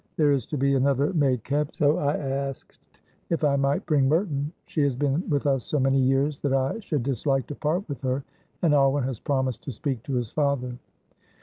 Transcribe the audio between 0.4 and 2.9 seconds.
to be another maid kept, so I asked